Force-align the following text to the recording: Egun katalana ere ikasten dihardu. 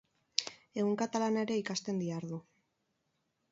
Egun 0.83 0.95
katalana 1.01 1.45
ere 1.47 1.59
ikasten 1.63 2.01
dihardu. 2.05 2.43